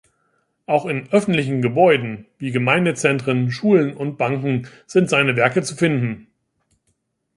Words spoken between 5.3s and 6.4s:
Werke zu finden.